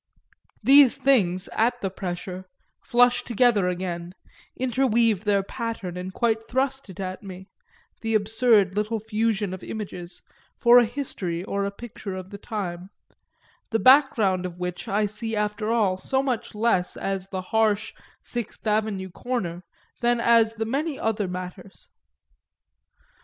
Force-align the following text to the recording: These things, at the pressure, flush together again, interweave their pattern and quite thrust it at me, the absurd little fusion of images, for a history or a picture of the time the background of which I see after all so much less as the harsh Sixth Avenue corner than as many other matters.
These 0.63 0.97
things, 0.97 1.47
at 1.53 1.79
the 1.81 1.91
pressure, 1.91 2.45
flush 2.83 3.21
together 3.21 3.67
again, 3.67 4.15
interweave 4.57 5.25
their 5.25 5.43
pattern 5.43 5.95
and 5.95 6.11
quite 6.11 6.47
thrust 6.49 6.89
it 6.89 6.99
at 6.99 7.21
me, 7.21 7.49
the 8.01 8.15
absurd 8.15 8.75
little 8.75 8.99
fusion 8.99 9.53
of 9.53 9.61
images, 9.63 10.23
for 10.57 10.79
a 10.79 10.85
history 10.85 11.43
or 11.43 11.65
a 11.65 11.69
picture 11.69 12.15
of 12.15 12.31
the 12.31 12.39
time 12.39 12.89
the 13.69 13.77
background 13.77 14.47
of 14.47 14.57
which 14.57 14.87
I 14.87 15.05
see 15.05 15.35
after 15.35 15.69
all 15.69 15.97
so 15.99 16.23
much 16.23 16.55
less 16.55 16.97
as 16.97 17.27
the 17.27 17.41
harsh 17.53 17.93
Sixth 18.23 18.65
Avenue 18.65 19.11
corner 19.11 19.61
than 19.99 20.19
as 20.19 20.57
many 20.57 20.97
other 20.97 21.27
matters. 21.27 21.89